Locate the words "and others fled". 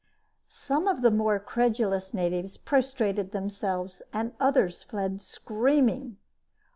4.11-5.21